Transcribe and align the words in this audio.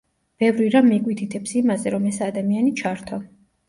ბევრი 0.43 0.69
რამ 0.75 0.89
მიგვითითებს 0.93 1.55
იმაზე, 1.63 1.95
რომ 1.99 2.11
ეს 2.15 2.21
ადამიანი 2.33 2.79
ჩართო. 2.85 3.27